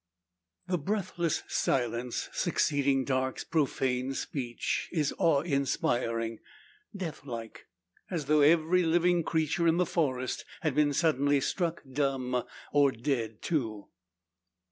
[0.65, 6.39] The breathless silence, succeeding Darke's profane speech, is awe inspiring;
[6.97, 7.67] death like,
[8.09, 12.43] as though every living creature in the forest had been suddenly struck dumb,
[12.73, 13.89] or dead, too.